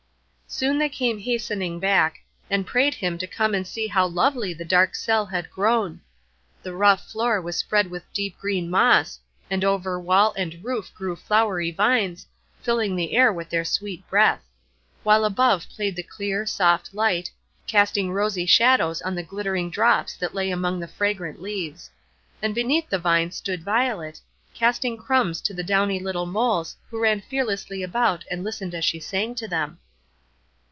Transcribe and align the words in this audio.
Soon 0.53 0.79
they 0.79 0.89
came 0.89 1.17
hastening 1.17 1.79
back, 1.79 2.17
and 2.49 2.67
prayed 2.67 2.93
him 2.95 3.17
to 3.19 3.25
come 3.25 3.53
and 3.55 3.65
see 3.65 3.87
how 3.87 4.05
lovely 4.05 4.53
the 4.53 4.65
dark 4.65 4.95
cell 4.95 5.25
had 5.25 5.49
grown. 5.49 6.01
The 6.61 6.75
rough 6.75 7.07
floor 7.09 7.39
was 7.39 7.55
spread 7.55 7.89
with 7.89 8.11
deep 8.11 8.37
green 8.37 8.69
moss, 8.69 9.17
and 9.49 9.63
over 9.63 9.97
wall 9.97 10.33
and 10.35 10.61
roof 10.61 10.93
grew 10.93 11.15
flowery 11.15 11.71
vines, 11.71 12.27
filling 12.61 12.97
the 12.97 13.15
air 13.15 13.31
with 13.31 13.49
their 13.49 13.63
sweet 13.63 14.05
breath; 14.09 14.43
while 15.03 15.23
above 15.23 15.69
played 15.69 15.95
the 15.95 16.03
clear, 16.03 16.45
soft 16.45 16.93
light, 16.93 17.31
casting 17.65 18.11
rosy 18.11 18.45
shadows 18.45 19.01
on 19.01 19.15
the 19.15 19.23
glittering 19.23 19.69
drops 19.69 20.17
that 20.17 20.35
lay 20.35 20.51
among 20.51 20.81
the 20.81 20.87
fragrant 20.87 21.41
leaves; 21.41 21.89
and 22.41 22.53
beneath 22.53 22.89
the 22.89 22.99
vines 22.99 23.37
stood 23.37 23.63
Violet, 23.63 24.19
casting 24.53 24.97
crumbs 24.97 25.39
to 25.39 25.53
the 25.53 25.63
downy 25.63 25.97
little 25.97 26.25
moles 26.25 26.75
who 26.89 26.99
ran 26.99 27.21
fearlessly 27.21 27.81
about 27.83 28.25
and 28.29 28.43
listened 28.43 28.75
as 28.75 28.83
she 28.83 28.99
sang 28.99 29.33
to 29.35 29.47
them. 29.47 29.79